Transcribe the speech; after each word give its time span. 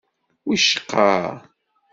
Wicqa. 0.47 1.07